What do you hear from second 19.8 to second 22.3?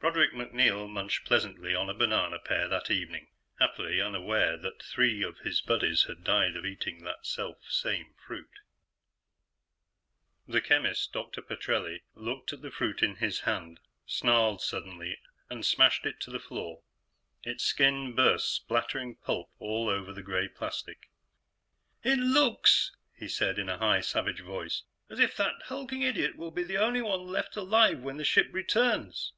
over the gray plastic. "It